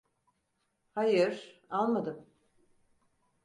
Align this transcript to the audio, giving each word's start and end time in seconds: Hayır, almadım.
Hayır, 0.95 1.61
almadım. 1.69 2.25